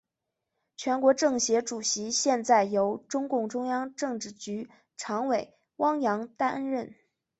[0.75, 6.95] 全国政协主席现在由中共中央政治局常委汪洋担任。